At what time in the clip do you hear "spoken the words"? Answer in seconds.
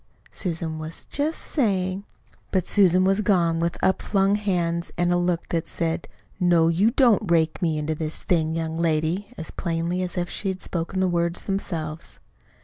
10.63-11.43